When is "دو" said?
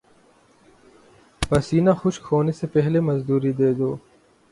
3.79-3.91